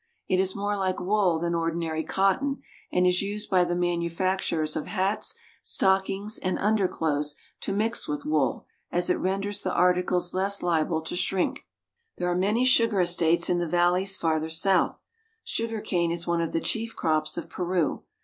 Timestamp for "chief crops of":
16.61-17.47